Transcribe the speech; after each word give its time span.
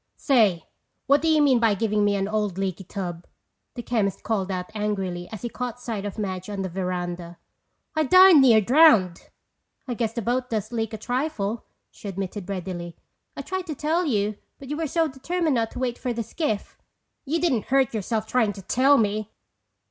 "Say, 0.17 0.65
what 1.05 1.21
do 1.21 1.27
you 1.27 1.43
mean 1.43 1.59
by 1.59 1.75
giving 1.75 2.03
me 2.03 2.15
an 2.15 2.27
old 2.27 2.57
leaky 2.57 2.83
tub?" 2.83 3.27
the 3.75 3.83
chemist 3.83 4.23
called 4.23 4.49
out 4.49 4.71
angrily 4.73 5.29
as 5.31 5.43
he 5.43 5.47
caught 5.49 5.79
sight 5.79 6.05
of 6.05 6.17
Madge 6.17 6.49
on 6.49 6.63
the 6.63 6.69
veranda. 6.69 7.37
"I 7.95 8.05
darn 8.05 8.41
near 8.41 8.61
drowned!" 8.61 9.29
"I 9.87 9.93
guess 9.93 10.13
the 10.13 10.23
boat 10.23 10.49
does 10.49 10.71
leak 10.71 10.91
a 10.93 10.97
trifle," 10.97 11.65
she 11.91 12.07
admitted 12.07 12.49
readily. 12.49 12.95
"I 13.37 13.43
tried 13.43 13.67
to 13.67 13.75
tell 13.75 14.07
you 14.07 14.39
but 14.57 14.69
you 14.69 14.77
were 14.77 14.87
so 14.87 15.07
determined 15.07 15.53
not 15.53 15.69
to 15.73 15.79
wait 15.79 15.99
for 15.99 16.13
the 16.13 16.23
skiff." 16.23 16.79
"You 17.23 17.39
didn't 17.39 17.65
hurt 17.65 17.93
yourself 17.93 18.25
trying 18.25 18.53
to 18.53 18.63
tell 18.63 18.97
me! 18.97 19.29